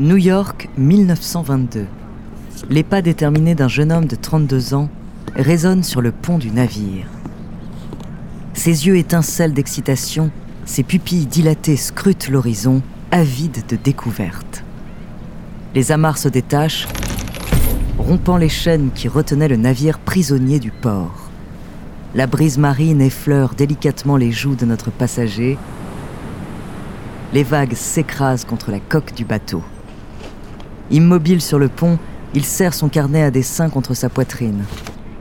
New 0.00 0.16
York, 0.16 0.68
1922. 0.78 1.86
Les 2.70 2.84
pas 2.84 3.02
déterminés 3.02 3.56
d'un 3.56 3.66
jeune 3.66 3.90
homme 3.90 4.06
de 4.06 4.14
32 4.14 4.74
ans 4.74 4.88
résonnent 5.34 5.82
sur 5.82 6.00
le 6.00 6.12
pont 6.12 6.38
du 6.38 6.52
navire. 6.52 7.08
Ses 8.54 8.86
yeux 8.86 8.96
étincellent 8.96 9.54
d'excitation, 9.54 10.30
ses 10.66 10.84
pupilles 10.84 11.26
dilatées 11.26 11.76
scrutent 11.76 12.28
l'horizon, 12.28 12.80
avides 13.10 13.64
de 13.68 13.74
découvertes. 13.74 14.62
Les 15.74 15.90
amarres 15.90 16.18
se 16.18 16.28
détachent, 16.28 16.86
rompant 17.98 18.36
les 18.36 18.48
chaînes 18.48 18.90
qui 18.94 19.08
retenaient 19.08 19.48
le 19.48 19.56
navire 19.56 19.98
prisonnier 19.98 20.60
du 20.60 20.70
port. 20.70 21.28
La 22.14 22.28
brise 22.28 22.56
marine 22.58 23.00
effleure 23.00 23.56
délicatement 23.56 24.16
les 24.16 24.30
joues 24.30 24.54
de 24.54 24.64
notre 24.64 24.92
passager. 24.92 25.58
Les 27.32 27.42
vagues 27.42 27.74
s'écrasent 27.74 28.44
contre 28.44 28.70
la 28.70 28.78
coque 28.78 29.12
du 29.12 29.24
bateau. 29.24 29.64
Immobile 30.90 31.42
sur 31.42 31.58
le 31.58 31.68
pont, 31.68 31.98
il 32.34 32.44
serre 32.44 32.74
son 32.74 32.88
carnet 32.88 33.22
à 33.22 33.30
dessin 33.30 33.68
contre 33.68 33.94
sa 33.94 34.08
poitrine. 34.08 34.64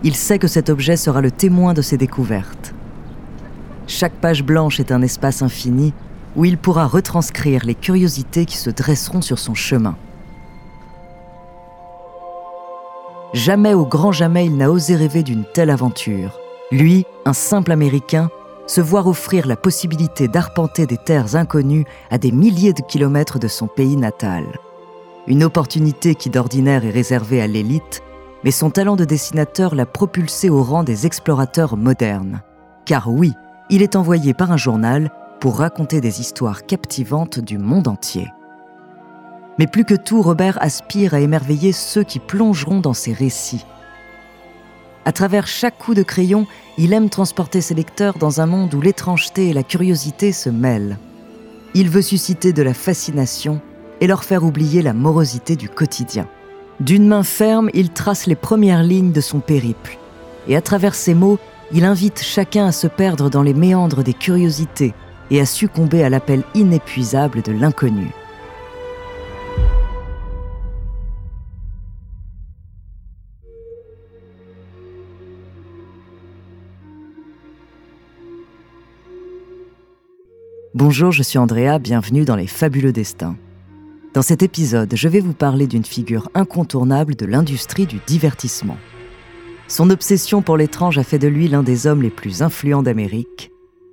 Il 0.03 0.15
sait 0.15 0.39
que 0.39 0.47
cet 0.47 0.69
objet 0.69 0.97
sera 0.97 1.21
le 1.21 1.31
témoin 1.31 1.73
de 1.73 1.81
ses 1.81 1.97
découvertes. 1.97 2.73
Chaque 3.87 4.13
page 4.13 4.43
blanche 4.43 4.79
est 4.79 4.91
un 4.91 5.01
espace 5.01 5.41
infini 5.41 5.93
où 6.35 6.45
il 6.45 6.57
pourra 6.57 6.85
retranscrire 6.85 7.65
les 7.65 7.75
curiosités 7.75 8.45
qui 8.45 8.57
se 8.57 8.69
dresseront 8.69 9.21
sur 9.21 9.39
son 9.39 9.55
chemin. 9.55 9.95
Jamais 13.33 13.73
au 13.73 13.85
grand 13.85 14.11
jamais 14.11 14.45
il 14.45 14.55
n'a 14.55 14.71
osé 14.71 14.95
rêver 14.95 15.23
d'une 15.23 15.45
telle 15.53 15.69
aventure. 15.69 16.39
Lui, 16.71 17.05
un 17.25 17.33
simple 17.33 17.71
Américain, 17.71 18.29
se 18.67 18.81
voir 18.81 19.07
offrir 19.07 19.47
la 19.47 19.55
possibilité 19.55 20.27
d'arpenter 20.27 20.85
des 20.85 20.97
terres 20.97 21.35
inconnues 21.35 21.85
à 22.11 22.17
des 22.17 22.31
milliers 22.31 22.73
de 22.73 22.81
kilomètres 22.81 23.39
de 23.39 23.47
son 23.47 23.67
pays 23.67 23.95
natal. 23.95 24.45
Une 25.27 25.43
opportunité 25.43 26.15
qui 26.15 26.29
d'ordinaire 26.29 26.85
est 26.85 26.91
réservée 26.91 27.41
à 27.41 27.47
l'élite, 27.47 28.01
mais 28.45 28.51
son 28.51 28.69
talent 28.69 28.95
de 28.95 29.03
dessinateur 29.03 29.75
l'a 29.75 29.85
propulsé 29.85 30.49
au 30.49 30.63
rang 30.63 30.83
des 30.83 31.05
explorateurs 31.05 31.75
modernes. 31.75 32.41
Car 32.85 33.11
oui, 33.11 33.33
il 33.69 33.81
est 33.81 33.97
envoyé 33.97 34.33
par 34.33 34.51
un 34.53 34.57
journal 34.57 35.11
pour 35.41 35.57
raconter 35.57 35.99
des 35.99 36.21
histoires 36.21 36.65
captivantes 36.65 37.39
du 37.39 37.57
monde 37.57 37.89
entier. 37.89 38.27
Mais 39.59 39.67
plus 39.67 39.83
que 39.83 39.95
tout, 39.95 40.21
Robert 40.21 40.57
aspire 40.61 41.13
à 41.13 41.19
émerveiller 41.19 41.73
ceux 41.73 42.03
qui 42.03 42.19
plongeront 42.19 42.79
dans 42.79 42.93
ses 42.93 43.11
récits. 43.11 43.65
À 45.03 45.11
travers 45.11 45.47
chaque 45.47 45.77
coup 45.77 45.93
de 45.93 46.03
crayon, 46.03 46.47
il 46.77 46.93
aime 46.93 47.09
transporter 47.09 47.59
ses 47.59 47.73
lecteurs 47.73 48.17
dans 48.17 48.39
un 48.39 48.45
monde 48.45 48.73
où 48.73 48.81
l'étrangeté 48.81 49.49
et 49.49 49.53
la 49.53 49.63
curiosité 49.63 50.31
se 50.31 50.49
mêlent. 50.49 50.97
Il 51.73 51.89
veut 51.89 52.01
susciter 52.01 52.53
de 52.53 52.61
la 52.61 52.73
fascination 52.73 53.59
et 54.01 54.07
leur 54.07 54.23
faire 54.23 54.43
oublier 54.43 54.81
la 54.81 54.93
morosité 54.93 55.55
du 55.55 55.69
quotidien. 55.69 56.27
D'une 56.79 57.07
main 57.07 57.23
ferme, 57.23 57.69
il 57.73 57.89
trace 57.89 58.27
les 58.27 58.35
premières 58.35 58.83
lignes 58.83 59.11
de 59.11 59.21
son 59.21 59.39
périple. 59.39 59.97
Et 60.47 60.55
à 60.55 60.61
travers 60.61 60.95
ces 60.95 61.13
mots, 61.13 61.39
il 61.73 61.83
invite 61.83 62.21
chacun 62.21 62.67
à 62.67 62.71
se 62.71 62.87
perdre 62.87 63.29
dans 63.29 63.43
les 63.43 63.53
méandres 63.53 64.03
des 64.03 64.13
curiosités 64.13 64.93
et 65.31 65.41
à 65.41 65.45
succomber 65.45 66.03
à 66.03 66.09
l'appel 66.09 66.43
inépuisable 66.53 67.41
de 67.41 67.51
l'inconnu. 67.51 68.07
Bonjour, 80.73 81.11
je 81.11 81.23
suis 81.23 81.39
Andrea, 81.39 81.79
bienvenue 81.79 82.23
dans 82.23 82.35
Les 82.35 82.45
Fabuleux 82.45 82.91
Destins. 82.91 83.35
Dans 84.17 84.23
cet 84.23 84.41
épisode, 84.41 84.95
je 84.95 85.07
vais 85.07 85.19
vous 85.19 85.35
parler 85.35 85.67
d'une 85.67 85.85
figure 85.85 86.27
incontournable 86.33 87.13
de 87.13 87.27
l'industrie 87.27 87.85
du 87.85 87.99
divertissement. 88.07 88.77
Son 89.67 89.91
obsession 89.91 90.41
pour 90.41 90.57
l'étrange 90.57 90.97
a 90.97 91.03
fait 91.03 91.19
de 91.19 91.27
lui 91.27 91.47
l'un 91.47 91.61
des 91.61 91.85
hommes 91.85 92.01
les 92.01 92.09
plus 92.09 92.41
influents 92.41 92.81
d'Amérique. 92.81 93.51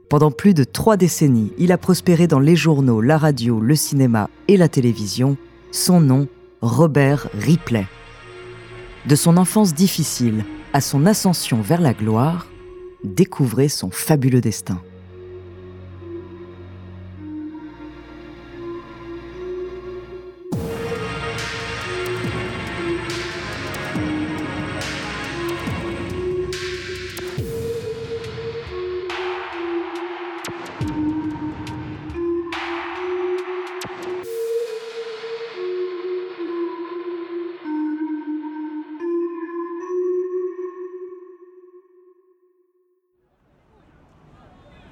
Pendant 0.08 0.30
plus 0.30 0.54
de 0.54 0.64
trois 0.64 0.96
décennies, 0.96 1.52
il 1.58 1.72
a 1.72 1.76
prospéré 1.76 2.26
dans 2.26 2.38
les 2.38 2.56
journaux, 2.56 3.02
la 3.02 3.18
radio, 3.18 3.60
le 3.60 3.76
cinéma 3.76 4.30
et 4.48 4.56
la 4.56 4.70
télévision. 4.70 5.36
Son 5.72 6.00
nom, 6.00 6.26
Robert 6.62 7.28
Ripley. 7.34 7.84
De 9.04 9.16
son 9.16 9.36
enfance 9.36 9.74
difficile 9.74 10.46
à 10.72 10.80
son 10.80 11.04
ascension 11.04 11.60
vers 11.60 11.82
la 11.82 11.92
gloire, 11.92 12.46
découvrez 13.04 13.68
son 13.68 13.90
fabuleux 13.90 14.40
destin. 14.40 14.80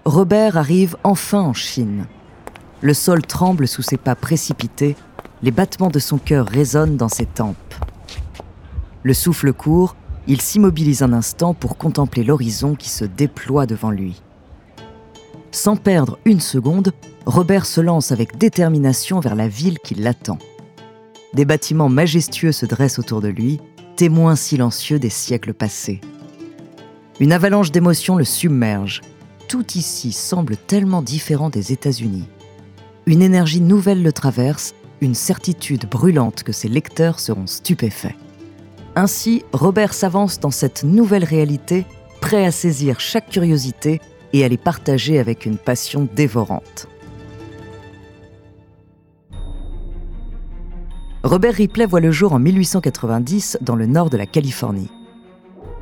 Robert 0.05 0.57
arrive 0.57 0.97
enfin 1.05 1.41
en 1.41 1.53
Chine. 1.53 2.07
Le 2.81 2.93
sol 2.93 3.23
tremble 3.23 3.69
sous 3.69 3.83
ses 3.83 3.97
pas 3.97 4.17
précipités, 4.17 4.97
les 5.45 5.53
battements 5.53 5.91
de 5.91 6.01
son 6.01 6.19
cœur 6.19 6.47
résonnent 6.47 6.97
dans 6.97 7.09
ses 7.09 7.27
tempes. 7.27 7.57
Le 9.05 9.15
souffle 9.15 9.53
court, 9.53 9.95
il 10.27 10.41
s'immobilise 10.41 11.05
un 11.05 11.13
instant 11.13 11.55
pour 11.55 11.77
contempler 11.77 12.25
l'horizon 12.25 12.75
qui 12.75 12.89
se 12.89 13.05
déploie 13.05 13.67
devant 13.67 13.93
lui. 13.93 14.21
Sans 15.53 15.77
perdre 15.77 16.19
une 16.25 16.41
seconde, 16.41 16.93
Robert 17.25 17.67
se 17.67 17.81
lance 17.81 18.11
avec 18.11 18.39
détermination 18.39 19.21
vers 19.21 19.37
la 19.37 19.47
ville 19.47 19.79
qui 19.79 19.95
l'attend. 19.95 20.39
Des 21.33 21.45
bâtiments 21.45 21.89
majestueux 21.89 22.53
se 22.53 22.67
dressent 22.67 22.99
autour 22.99 23.21
de 23.21 23.29
lui, 23.29 23.61
témoins 23.95 24.35
silencieux 24.35 24.99
des 24.99 25.11
siècles 25.11 25.55
passés. 25.55 26.01
Une 27.21 27.33
avalanche 27.33 27.71
d'émotions 27.71 28.17
le 28.17 28.25
submerge. 28.25 29.01
Tout 29.49 29.67
ici 29.75 30.13
semble 30.13 30.57
tellement 30.57 31.03
différent 31.03 31.51
des 31.51 31.73
États-Unis. 31.73 32.29
Une 33.07 33.23
énergie 33.23 33.61
nouvelle 33.61 34.03
le 34.03 34.13
traverse, 34.13 34.75
une 35.01 35.15
certitude 35.15 35.89
brûlante 35.89 36.43
que 36.43 36.53
ses 36.53 36.69
lecteurs 36.69 37.21
seront 37.21 37.47
stupéfaits. 37.47 38.17
Ainsi, 38.95 39.45
Robert 39.53 39.95
s'avance 39.95 40.39
dans 40.39 40.51
cette 40.51 40.85
nouvelle 40.85 41.25
réalité, 41.25 41.87
prêt 42.21 42.47
à 42.47 42.51
saisir 42.51 43.01
chaque 43.01 43.31
curiosité 43.31 44.01
et 44.33 44.45
à 44.45 44.49
les 44.49 44.57
partager 44.57 45.19
avec 45.19 45.47
une 45.47 45.59
passion 45.59 46.09
dévorante. 46.15 46.89
Robert 51.25 51.55
Ripley 51.55 51.87
voit 51.87 52.01
le 52.01 52.11
jour 52.11 52.33
en 52.33 52.39
1890 52.39 53.59
dans 53.61 53.77
le 53.77 53.87
nord 53.87 54.11
de 54.11 54.17
la 54.17 54.27
Californie. 54.27 54.91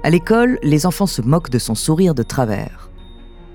À 0.03 0.11
l'école, 0.11 0.59
les 0.63 0.87
enfants 0.87 1.07
se 1.07 1.23
moquent 1.23 1.51
de 1.51 1.59
son 1.59 1.75
sourire 1.75 2.15
de 2.15 2.23
travers. 2.23 2.90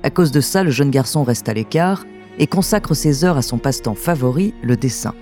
À 0.06 0.12
cause 0.12 0.32
de 0.32 0.40
ça, 0.40 0.62
le 0.62 0.70
jeune 0.70 0.92
garçon 0.92 1.24
reste 1.24 1.50
à 1.50 1.54
l'écart 1.56 2.06
et 2.38 2.46
consacre 2.46 2.94
ses 2.94 3.26
heures 3.26 3.38
à 3.38 3.42
son 3.42 3.58
passe-temps 3.58 3.96
favori, 3.96 4.54
le 4.62 4.78
dessin. 4.78 5.16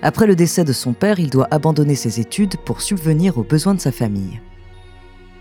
Après 0.00 0.26
le 0.26 0.34
décès 0.34 0.64
de 0.64 0.72
son 0.72 0.94
père, 0.94 1.20
il 1.20 1.28
doit 1.28 1.48
abandonner 1.50 1.94
ses 1.94 2.18
études 2.18 2.56
pour 2.56 2.80
subvenir 2.80 3.36
aux 3.36 3.42
besoins 3.42 3.74
de 3.74 3.80
sa 3.80 3.92
famille. 3.92 4.40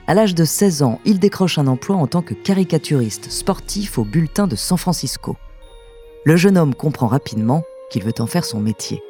À 0.07 0.13
l'âge 0.13 0.35
de 0.35 0.43
16 0.43 0.83
ans, 0.83 0.99
il 1.05 1.19
décroche 1.19 1.57
un 1.57 1.67
emploi 1.67 1.95
en 1.95 2.05
tant 2.05 2.21
que 2.21 2.33
caricaturiste 2.33 3.31
sportif 3.31 3.97
au 3.97 4.03
bulletin 4.03 4.45
de 4.45 4.57
San 4.57 4.77
Francisco. 4.77 5.37
Le 6.25 6.35
jeune 6.35 6.57
homme 6.57 6.75
comprend 6.75 7.07
rapidement 7.07 7.63
qu'il 7.91 8.03
veut 8.03 8.11
en 8.19 8.27
faire 8.27 8.43
son 8.43 8.59
métier. 8.59 9.01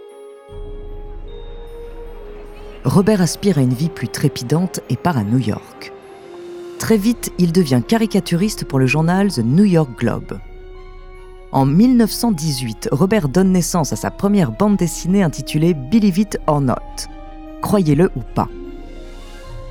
Robert 2.86 3.22
aspire 3.22 3.58
à 3.58 3.62
une 3.62 3.74
vie 3.74 3.90
plus 3.90 4.10
trépidante 4.10 4.82
et 4.92 4.96
part 4.96 5.18
à 5.18 5.24
New 5.24 5.40
York. 5.40 5.92
Très 6.82 6.98
vite, 6.98 7.32
il 7.38 7.52
devient 7.52 7.84
caricaturiste 7.88 8.66
pour 8.66 8.80
le 8.80 8.88
journal 8.88 9.32
The 9.32 9.44
New 9.46 9.66
York 9.66 9.92
Globe. 10.00 10.40
En 11.52 11.64
1918, 11.64 12.90
Robert 12.92 13.30
donne 13.30 13.52
naissance 13.52 13.94
à 13.94 13.96
sa 13.96 14.10
première 14.10 14.52
bande 14.52 14.78
dessinée 14.78 15.22
intitulée 15.22 15.76
Believe 15.76 16.18
It 16.18 16.40
or 16.48 16.60
Not. 16.60 17.08
Croyez-le 17.62 18.10
ou 18.16 18.22
pas. 18.34 18.50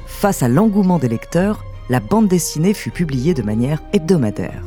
Face 0.06 0.44
à 0.44 0.48
l'engouement 0.48 1.00
des 1.00 1.08
lecteurs, 1.08 1.64
la 1.88 1.98
bande 1.98 2.28
dessinée 2.28 2.74
fut 2.74 2.92
publiée 2.92 3.34
de 3.34 3.42
manière 3.42 3.82
hebdomadaire. 3.92 4.62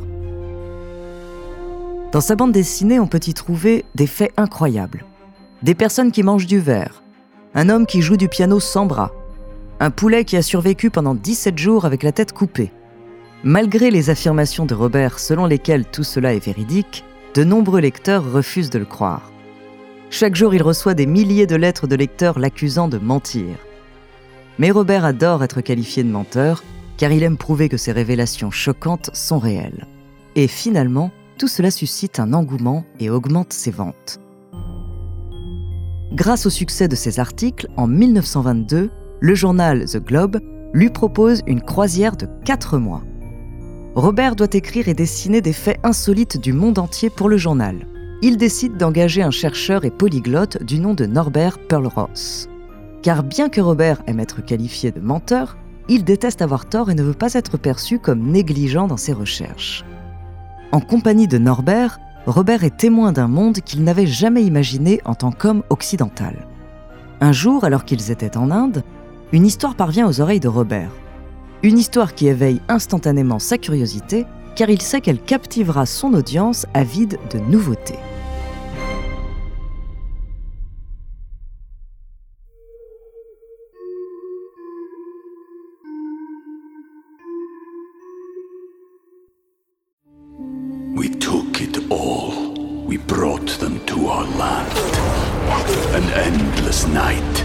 Dans 2.12 2.20
sa 2.20 2.36
bande 2.36 2.52
dessinée, 2.52 3.00
on 3.00 3.06
peut 3.06 3.20
y 3.26 3.32
trouver 3.32 3.86
des 3.94 4.06
faits 4.06 4.34
incroyables. 4.36 5.06
Des 5.62 5.74
personnes 5.74 6.12
qui 6.12 6.22
mangent 6.22 6.46
du 6.46 6.58
verre, 6.58 7.02
un 7.54 7.70
homme 7.70 7.86
qui 7.86 8.02
joue 8.02 8.18
du 8.18 8.28
piano 8.28 8.60
sans 8.60 8.84
bras, 8.84 9.12
un 9.80 9.90
poulet 9.90 10.24
qui 10.24 10.36
a 10.36 10.42
survécu 10.42 10.90
pendant 10.90 11.14
17 11.14 11.58
jours 11.58 11.84
avec 11.84 12.02
la 12.02 12.12
tête 12.12 12.32
coupée. 12.32 12.72
Malgré 13.42 13.90
les 13.90 14.10
affirmations 14.10 14.66
de 14.66 14.74
Robert 14.74 15.18
selon 15.18 15.46
lesquelles 15.46 15.84
tout 15.84 16.04
cela 16.04 16.34
est 16.34 16.44
véridique, 16.44 17.04
de 17.34 17.44
nombreux 17.44 17.80
lecteurs 17.80 18.30
refusent 18.30 18.70
de 18.70 18.78
le 18.78 18.84
croire. 18.84 19.30
Chaque 20.10 20.36
jour, 20.36 20.54
il 20.54 20.62
reçoit 20.62 20.94
des 20.94 21.06
milliers 21.06 21.46
de 21.46 21.56
lettres 21.56 21.86
de 21.86 21.96
lecteurs 21.96 22.38
l'accusant 22.38 22.88
de 22.88 22.98
mentir. 22.98 23.56
Mais 24.58 24.70
Robert 24.70 25.04
adore 25.04 25.42
être 25.42 25.60
qualifié 25.60 26.04
de 26.04 26.10
menteur, 26.10 26.62
car 26.96 27.10
il 27.10 27.24
aime 27.24 27.36
prouver 27.36 27.68
que 27.68 27.76
ses 27.76 27.90
révélations 27.90 28.52
choquantes 28.52 29.10
sont 29.12 29.40
réelles. 29.40 29.88
Et 30.36 30.46
finalement, 30.46 31.10
tout 31.38 31.48
cela 31.48 31.72
suscite 31.72 32.20
un 32.20 32.32
engouement 32.32 32.84
et 33.00 33.10
augmente 33.10 33.52
ses 33.52 33.72
ventes. 33.72 34.20
Grâce 36.12 36.46
au 36.46 36.50
succès 36.50 36.86
de 36.86 36.94
ses 36.94 37.18
articles, 37.18 37.66
en 37.76 37.88
1922, 37.88 38.90
le 39.20 39.34
journal 39.34 39.84
The 39.86 39.98
Globe 39.98 40.40
lui 40.72 40.90
propose 40.90 41.42
une 41.46 41.62
croisière 41.62 42.16
de 42.16 42.28
4 42.44 42.78
mois. 42.78 43.02
Robert 43.94 44.34
doit 44.34 44.48
écrire 44.52 44.88
et 44.88 44.94
dessiner 44.94 45.40
des 45.40 45.52
faits 45.52 45.78
insolites 45.84 46.40
du 46.40 46.52
monde 46.52 46.78
entier 46.78 47.10
pour 47.10 47.28
le 47.28 47.36
journal. 47.36 47.86
Il 48.22 48.36
décide 48.36 48.76
d'engager 48.76 49.22
un 49.22 49.30
chercheur 49.30 49.84
et 49.84 49.90
polyglotte 49.90 50.62
du 50.62 50.80
nom 50.80 50.94
de 50.94 51.06
Norbert 51.06 51.58
Pearl-Ross. 51.58 52.48
Car 53.02 53.22
bien 53.22 53.48
que 53.48 53.60
Robert 53.60 54.02
aime 54.06 54.18
être 54.18 54.44
qualifié 54.44 54.90
de 54.90 55.00
menteur, 55.00 55.56
il 55.88 56.04
déteste 56.04 56.42
avoir 56.42 56.66
tort 56.66 56.90
et 56.90 56.94
ne 56.94 57.02
veut 57.02 57.12
pas 57.12 57.34
être 57.34 57.56
perçu 57.56 57.98
comme 57.98 58.22
négligent 58.30 58.88
dans 58.88 58.96
ses 58.96 59.12
recherches. 59.12 59.84
En 60.72 60.80
compagnie 60.80 61.28
de 61.28 61.38
Norbert, 61.38 62.00
Robert 62.26 62.64
est 62.64 62.76
témoin 62.78 63.12
d'un 63.12 63.28
monde 63.28 63.60
qu'il 63.60 63.84
n'avait 63.84 64.06
jamais 64.06 64.42
imaginé 64.42 65.00
en 65.04 65.14
tant 65.14 65.30
qu'homme 65.30 65.62
occidental. 65.68 66.48
Un 67.20 67.32
jour, 67.32 67.64
alors 67.64 67.84
qu'ils 67.84 68.10
étaient 68.10 68.36
en 68.36 68.50
Inde, 68.50 68.82
une 69.34 69.46
histoire 69.46 69.74
parvient 69.74 70.06
aux 70.06 70.20
oreilles 70.20 70.38
de 70.38 70.46
Robert. 70.46 70.92
Une 71.64 71.76
histoire 71.76 72.14
qui 72.14 72.28
éveille 72.28 72.60
instantanément 72.68 73.40
sa 73.40 73.58
curiosité, 73.58 74.26
car 74.54 74.70
il 74.70 74.80
sait 74.80 75.00
qu'elle 75.00 75.18
captivera 75.18 75.86
son 75.86 76.14
audience 76.14 76.66
avide 76.72 77.18
de 77.32 77.40
nouveautés. 77.40 77.98
We 90.94 91.10
took 91.18 91.60
it 91.60 91.76
all. 91.90 92.54
We 92.86 92.98
brought 92.98 93.58
them 93.58 93.80
to 93.86 94.06
our 94.06 94.28
land. 94.38 94.70
An 95.92 96.04
endless 96.14 96.86
night, 96.86 97.44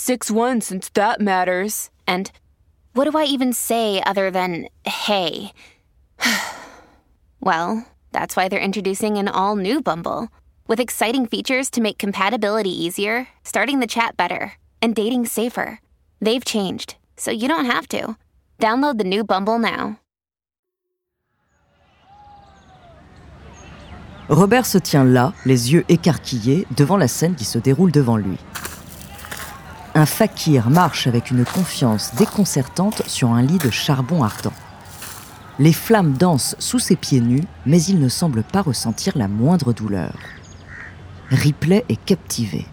6 0.00 0.30
1 0.30 0.62
since 0.62 0.88
that 0.94 1.20
matters. 1.20 1.90
And 2.06 2.32
what 2.94 3.04
do 3.04 3.18
I 3.18 3.24
even 3.24 3.52
say 3.52 4.02
other 4.06 4.30
than 4.30 4.68
hey? 4.86 5.52
well, 7.40 7.86
that's 8.10 8.34
why 8.34 8.48
they're 8.48 8.58
introducing 8.58 9.18
an 9.18 9.28
all 9.28 9.56
new 9.56 9.82
Bumble 9.82 10.28
with 10.66 10.80
exciting 10.80 11.26
features 11.26 11.68
to 11.70 11.82
make 11.82 11.98
compatibility 11.98 12.70
easier, 12.70 13.28
starting 13.44 13.80
the 13.80 13.86
chat 13.86 14.16
better, 14.16 14.54
and 14.80 14.94
dating 14.94 15.26
safer. 15.26 15.80
They've 16.18 16.44
changed, 16.44 16.96
so 17.18 17.30
you 17.30 17.46
don't 17.46 17.66
have 17.66 17.86
to. 17.88 18.16
Download 18.58 18.96
the 18.96 19.04
new 19.04 19.22
Bumble 19.22 19.58
now. 19.58 20.00
Robert 24.30 24.64
se 24.64 24.78
tient 24.78 25.04
là, 25.04 25.34
les 25.44 25.72
yeux 25.72 25.84
écarquillés, 25.88 26.64
devant 26.74 26.96
la 26.96 27.08
scène 27.08 27.34
qui 27.34 27.44
se 27.44 27.58
déroule 27.58 27.90
devant 27.90 28.16
lui. 28.16 28.38
Un 29.94 30.06
fakir 30.06 30.70
marche 30.70 31.08
avec 31.08 31.32
une 31.32 31.44
confiance 31.44 32.14
déconcertante 32.14 33.02
sur 33.08 33.30
un 33.30 33.42
lit 33.42 33.58
de 33.58 33.70
charbon 33.70 34.22
ardent. 34.22 34.52
Les 35.58 35.72
flammes 35.72 36.12
dansent 36.12 36.54
sous 36.60 36.78
ses 36.78 36.94
pieds 36.94 37.20
nus, 37.20 37.42
mais 37.66 37.82
il 37.82 37.98
ne 37.98 38.08
semble 38.08 38.44
pas 38.44 38.62
ressentir 38.62 39.12
la 39.16 39.26
moindre 39.26 39.72
douleur. 39.72 40.14
Ripley 41.30 41.84
est 41.88 42.02
captivé. 42.04 42.66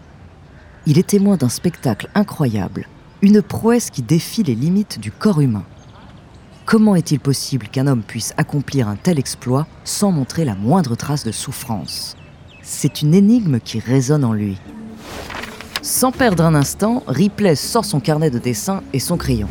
Il 0.86 0.96
est 0.98 1.08
témoin 1.08 1.36
d'un 1.36 1.48
spectacle 1.48 2.08
incroyable, 2.14 2.86
une 3.20 3.42
prouesse 3.42 3.90
qui 3.90 4.02
défie 4.02 4.44
les 4.44 4.54
limites 4.54 5.00
du 5.00 5.10
corps 5.10 5.40
humain. 5.40 5.64
Comment 6.66 6.94
est-il 6.94 7.18
possible 7.18 7.66
qu'un 7.66 7.88
homme 7.88 8.02
puisse 8.02 8.32
accomplir 8.36 8.88
un 8.88 8.96
tel 8.96 9.18
exploit 9.18 9.66
sans 9.84 10.12
montrer 10.12 10.44
la 10.44 10.54
moindre 10.54 10.94
trace 10.94 11.24
de 11.24 11.32
souffrance? 11.32 12.16
C'est 12.62 13.02
une 13.02 13.14
énigme 13.14 13.58
qui 13.58 13.80
résonne 13.80 14.24
en 14.24 14.32
lui. 14.32 14.56
Sans 15.82 16.10
perdre 16.10 16.44
un 16.44 16.54
instant, 16.54 17.02
Ripley 17.06 17.54
sort 17.54 17.84
son 17.84 18.00
carnet 18.00 18.30
de 18.30 18.38
dessin 18.38 18.82
et 18.92 18.98
son 18.98 19.16
crayon. 19.16 19.48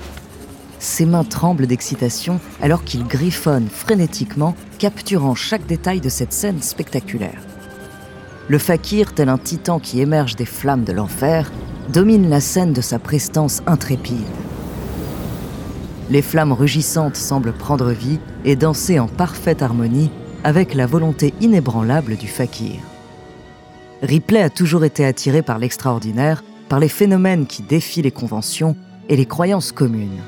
Ses 0.79 1.05
mains 1.05 1.23
tremblent 1.23 1.67
d'excitation 1.67 2.39
alors 2.61 2.83
qu'il 2.83 3.05
griffonne 3.05 3.67
frénétiquement, 3.67 4.55
capturant 4.77 5.35
chaque 5.35 5.65
détail 5.65 6.01
de 6.01 6.09
cette 6.09 6.33
scène 6.33 6.61
spectaculaire. 6.61 7.41
Le 8.47 8.57
fakir, 8.59 9.13
tel 9.13 9.29
un 9.29 9.37
titan 9.37 9.79
qui 9.79 10.01
émerge 10.01 10.35
des 10.35 10.45
flammes 10.45 10.83
de 10.83 10.93
l'enfer, 10.93 11.51
domine 11.91 12.29
la 12.29 12.41
scène 12.41 12.73
de 12.73 12.81
sa 12.81 12.99
prestance 12.99 13.61
intrépide. 13.65 14.17
Les 16.09 16.21
flammes 16.21 16.53
rugissantes 16.53 17.15
semblent 17.15 17.53
prendre 17.53 17.91
vie 17.91 18.19
et 18.45 18.55
danser 18.55 18.99
en 18.99 19.07
parfaite 19.07 19.61
harmonie 19.61 20.11
avec 20.43 20.73
la 20.73 20.85
volonté 20.85 21.33
inébranlable 21.41 22.15
du 22.15 22.27
fakir. 22.27 22.75
Ripley 24.01 24.41
a 24.41 24.49
toujours 24.49 24.85
été 24.85 25.05
attiré 25.05 25.41
par 25.41 25.57
l'extraordinaire, 25.57 26.43
par 26.69 26.79
les 26.79 26.89
phénomènes 26.89 27.47
qui 27.47 27.63
défient 27.63 28.03
les 28.03 28.11
conventions 28.11 28.75
et 29.09 29.15
les 29.15 29.25
croyances 29.25 29.71
communes. 29.71 30.21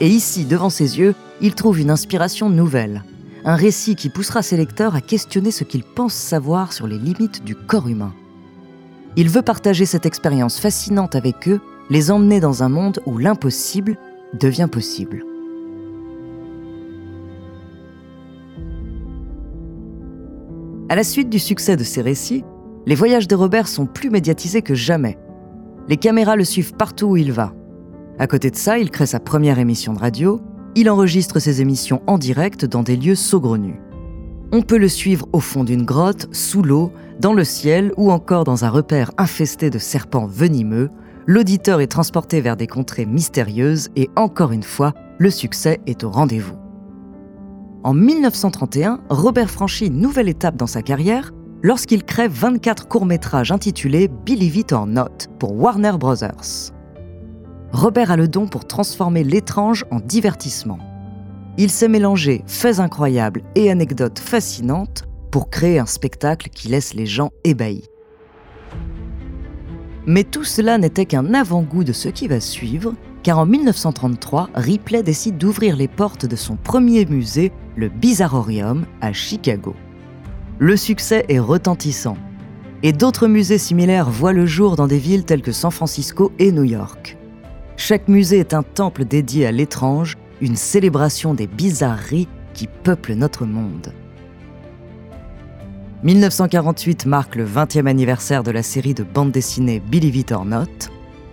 Et 0.00 0.08
ici, 0.08 0.44
devant 0.44 0.70
ses 0.70 0.98
yeux, 0.98 1.14
il 1.40 1.54
trouve 1.54 1.80
une 1.80 1.90
inspiration 1.90 2.48
nouvelle, 2.48 3.04
un 3.44 3.56
récit 3.56 3.94
qui 3.94 4.08
poussera 4.08 4.42
ses 4.42 4.56
lecteurs 4.56 4.94
à 4.94 5.00
questionner 5.00 5.50
ce 5.50 5.64
qu'ils 5.64 5.84
pensent 5.84 6.14
savoir 6.14 6.72
sur 6.72 6.86
les 6.86 6.98
limites 6.98 7.44
du 7.44 7.54
corps 7.54 7.88
humain. 7.88 8.14
Il 9.16 9.28
veut 9.28 9.42
partager 9.42 9.86
cette 9.86 10.06
expérience 10.06 10.58
fascinante 10.58 11.14
avec 11.14 11.48
eux, 11.48 11.60
les 11.90 12.10
emmener 12.10 12.40
dans 12.40 12.62
un 12.62 12.68
monde 12.68 13.00
où 13.06 13.18
l'impossible 13.18 13.98
devient 14.40 14.68
possible. 14.70 15.24
À 20.88 20.96
la 20.96 21.04
suite 21.04 21.30
du 21.30 21.38
succès 21.38 21.76
de 21.76 21.84
ces 21.84 22.02
récits, 22.02 22.44
les 22.86 22.94
voyages 22.94 23.28
de 23.28 23.34
Robert 23.34 23.68
sont 23.68 23.86
plus 23.86 24.10
médiatisés 24.10 24.62
que 24.62 24.74
jamais. 24.74 25.18
Les 25.88 25.96
caméras 25.96 26.36
le 26.36 26.44
suivent 26.44 26.74
partout 26.74 27.06
où 27.06 27.16
il 27.16 27.32
va. 27.32 27.52
À 28.18 28.26
côté 28.26 28.50
de 28.50 28.56
ça, 28.56 28.78
il 28.78 28.90
crée 28.90 29.06
sa 29.06 29.20
première 29.20 29.58
émission 29.58 29.92
de 29.92 29.98
radio. 29.98 30.40
Il 30.74 30.90
enregistre 30.90 31.38
ses 31.38 31.60
émissions 31.60 32.02
en 32.06 32.18
direct 32.18 32.64
dans 32.64 32.82
des 32.82 32.96
lieux 32.96 33.14
saugrenus. 33.14 33.76
On 34.52 34.62
peut 34.62 34.78
le 34.78 34.88
suivre 34.88 35.26
au 35.32 35.40
fond 35.40 35.64
d'une 35.64 35.84
grotte, 35.84 36.28
sous 36.32 36.62
l'eau, 36.62 36.92
dans 37.20 37.32
le 37.32 37.44
ciel 37.44 37.92
ou 37.96 38.10
encore 38.10 38.44
dans 38.44 38.64
un 38.64 38.68
repère 38.70 39.10
infesté 39.18 39.70
de 39.70 39.78
serpents 39.78 40.26
venimeux. 40.26 40.90
L'auditeur 41.26 41.80
est 41.80 41.88
transporté 41.88 42.40
vers 42.40 42.56
des 42.56 42.66
contrées 42.66 43.06
mystérieuses 43.06 43.88
et 43.96 44.10
encore 44.14 44.52
une 44.52 44.62
fois, 44.62 44.92
le 45.18 45.30
succès 45.30 45.80
est 45.86 46.04
au 46.04 46.10
rendez-vous. 46.10 46.56
En 47.82 47.94
1931, 47.94 49.00
Robert 49.08 49.50
franchit 49.50 49.86
une 49.86 50.00
nouvelle 50.00 50.28
étape 50.28 50.56
dans 50.56 50.66
sa 50.66 50.82
carrière 50.82 51.32
lorsqu'il 51.64 52.04
crée 52.04 52.28
24 52.28 52.88
courts-métrages 52.88 53.50
intitulés 53.50 54.06
Believe 54.06 54.58
It 54.58 54.72
or 54.72 54.86
Not 54.86 55.28
pour 55.38 55.54
Warner 55.54 55.94
Brothers. 55.98 56.72
Robert 57.72 58.10
a 58.10 58.16
le 58.16 58.28
don 58.28 58.46
pour 58.46 58.66
transformer 58.66 59.24
l'étrange 59.24 59.86
en 59.90 59.98
divertissement. 59.98 60.78
Il 61.56 61.70
sait 61.70 61.88
mélanger 61.88 62.44
faits 62.46 62.80
incroyables 62.80 63.42
et 63.54 63.70
anecdotes 63.70 64.18
fascinantes 64.18 65.04
pour 65.30 65.48
créer 65.48 65.78
un 65.78 65.86
spectacle 65.86 66.50
qui 66.50 66.68
laisse 66.68 66.92
les 66.92 67.06
gens 67.06 67.30
ébahis. 67.44 67.88
Mais 70.06 70.24
tout 70.24 70.44
cela 70.44 70.76
n'était 70.76 71.06
qu'un 71.06 71.32
avant-goût 71.32 71.82
de 71.82 71.94
ce 71.94 72.10
qui 72.10 72.28
va 72.28 72.40
suivre, 72.40 72.92
car 73.22 73.38
en 73.38 73.46
1933, 73.46 74.50
Ripley 74.54 75.02
décide 75.02 75.38
d'ouvrir 75.38 75.76
les 75.76 75.88
portes 75.88 76.26
de 76.26 76.36
son 76.36 76.56
premier 76.56 77.06
musée, 77.06 77.52
le 77.74 77.88
Bizarrorium, 77.88 78.84
à 79.00 79.14
Chicago. 79.14 79.74
Le 80.64 80.78
succès 80.78 81.26
est 81.28 81.40
retentissant, 81.40 82.16
et 82.82 82.94
d'autres 82.94 83.26
musées 83.26 83.58
similaires 83.58 84.08
voient 84.08 84.32
le 84.32 84.46
jour 84.46 84.76
dans 84.76 84.86
des 84.86 84.96
villes 84.96 85.26
telles 85.26 85.42
que 85.42 85.52
San 85.52 85.70
Francisco 85.70 86.32
et 86.38 86.52
New 86.52 86.64
York. 86.64 87.18
Chaque 87.76 88.08
musée 88.08 88.38
est 88.38 88.54
un 88.54 88.62
temple 88.62 89.04
dédié 89.04 89.44
à 89.44 89.52
l'étrange, 89.52 90.16
une 90.40 90.56
célébration 90.56 91.34
des 91.34 91.46
bizarreries 91.46 92.28
qui 92.54 92.66
peuplent 92.66 93.12
notre 93.12 93.44
monde. 93.44 93.92
1948 96.02 97.04
marque 97.04 97.36
le 97.36 97.44
20e 97.44 97.86
anniversaire 97.86 98.42
de 98.42 98.50
la 98.50 98.62
série 98.62 98.94
de 98.94 99.04
bande 99.04 99.32
dessinée 99.32 99.82
Believe 99.86 100.16
It 100.16 100.32
or 100.32 100.46
Not. 100.46 100.88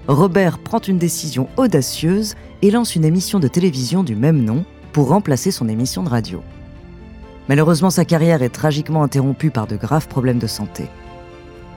Robert 0.09 0.59
prend 0.59 0.79
une 0.79 0.97
décision 0.97 1.47
audacieuse 1.55 2.35
et 2.61 2.69
lance 2.69 2.97
une 2.97 3.05
émission 3.05 3.39
de 3.39 3.47
télévision 3.47 4.03
du 4.03 4.17
même 4.17 4.43
nom 4.43 4.65
pour 4.91 5.07
remplacer 5.07 5.51
son 5.51 5.69
émission 5.69 6.03
de 6.03 6.09
radio. 6.09 6.43
Malheureusement, 7.49 7.89
sa 7.89 8.05
carrière 8.05 8.43
est 8.43 8.49
tragiquement 8.49 9.03
interrompue 9.03 9.51
par 9.51 9.67
de 9.67 9.75
graves 9.75 10.07
problèmes 10.07 10.39
de 10.39 10.47
santé. 10.47 10.85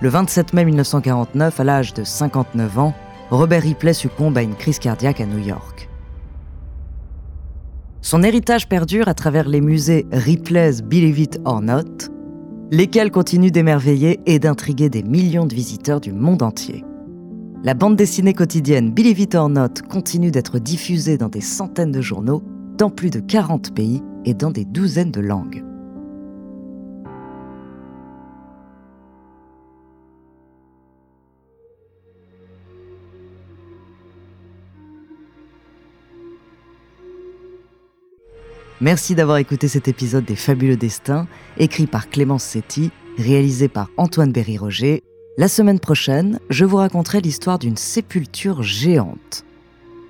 Le 0.00 0.08
27 0.08 0.52
mai 0.52 0.64
1949, 0.64 1.60
à 1.60 1.64
l'âge 1.64 1.94
de 1.94 2.04
59 2.04 2.78
ans, 2.78 2.94
Robert 3.30 3.62
Ripley 3.62 3.94
succombe 3.94 4.36
à 4.36 4.42
une 4.42 4.54
crise 4.54 4.78
cardiaque 4.78 5.20
à 5.20 5.26
New 5.26 5.38
York. 5.38 5.88
Son 8.02 8.22
héritage 8.22 8.68
perdure 8.68 9.08
à 9.08 9.14
travers 9.14 9.48
les 9.48 9.62
musées 9.62 10.06
Ripley's 10.12 10.82
Believe 10.82 11.20
It 11.20 11.40
or 11.46 11.62
Not, 11.62 12.10
lesquels 12.70 13.10
continuent 13.10 13.50
d'émerveiller 13.50 14.20
et 14.26 14.38
d'intriguer 14.38 14.90
des 14.90 15.02
millions 15.02 15.46
de 15.46 15.54
visiteurs 15.54 16.00
du 16.00 16.12
monde 16.12 16.42
entier. 16.42 16.84
La 17.62 17.72
bande 17.72 17.96
dessinée 17.96 18.34
quotidienne 18.34 18.92
Believe 18.92 19.20
It 19.20 19.34
or 19.34 19.48
Not 19.48 19.86
continue 19.88 20.30
d'être 20.30 20.58
diffusée 20.58 21.16
dans 21.16 21.30
des 21.30 21.40
centaines 21.40 21.92
de 21.92 22.02
journaux, 22.02 22.42
dans 22.76 22.90
plus 22.90 23.08
de 23.08 23.20
40 23.20 23.74
pays 23.74 24.02
et 24.24 24.34
dans 24.34 24.50
des 24.50 24.64
douzaines 24.64 25.10
de 25.10 25.20
langues. 25.20 25.64
Merci 38.80 39.14
d'avoir 39.14 39.38
écouté 39.38 39.66
cet 39.66 39.88
épisode 39.88 40.26
des 40.26 40.36
Fabuleux 40.36 40.76
Destins, 40.76 41.26
écrit 41.56 41.86
par 41.86 42.10
Clémence 42.10 42.44
Setti, 42.44 42.90
réalisé 43.16 43.68
par 43.68 43.88
Antoine 43.96 44.30
Berry-Roger. 44.30 45.02
La 45.38 45.48
semaine 45.48 45.80
prochaine, 45.80 46.38
je 46.50 46.66
vous 46.66 46.76
raconterai 46.76 47.20
l'histoire 47.22 47.58
d'une 47.58 47.78
sépulture 47.78 48.62
géante. 48.62 49.46